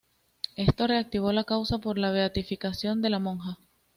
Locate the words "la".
1.31-1.43, 1.99-2.09, 3.11-3.19